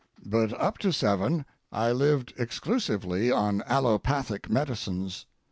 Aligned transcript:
But 0.25 0.51
up 0.59 0.79
to 0.79 0.91
seven 0.91 1.45
I 1.71 1.91
lived 1.91 2.33
exclusively 2.35 3.29
on 3.31 3.61
allopathic 3.67 4.49
medicines. 4.49 5.27